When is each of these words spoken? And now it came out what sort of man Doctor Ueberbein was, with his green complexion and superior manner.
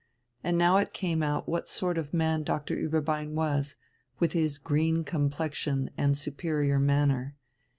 And 0.43 0.57
now 0.57 0.77
it 0.77 0.93
came 0.93 1.21
out 1.21 1.47
what 1.47 1.67
sort 1.67 1.95
of 1.99 2.11
man 2.11 2.41
Doctor 2.41 2.75
Ueberbein 2.75 3.35
was, 3.35 3.75
with 4.17 4.33
his 4.33 4.57
green 4.57 5.03
complexion 5.03 5.91
and 5.95 6.17
superior 6.17 6.79
manner. 6.79 7.35